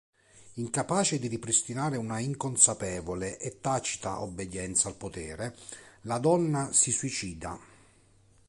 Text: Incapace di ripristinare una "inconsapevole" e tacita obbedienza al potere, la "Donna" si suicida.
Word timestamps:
Incapace 0.55 1.19
di 1.19 1.27
ripristinare 1.27 1.95
una 1.95 2.17
"inconsapevole" 2.17 3.37
e 3.37 3.59
tacita 3.61 4.21
obbedienza 4.23 4.87
al 4.87 4.95
potere, 4.95 5.55
la 6.05 6.17
"Donna" 6.17 6.73
si 6.73 6.89
suicida. 6.91 7.59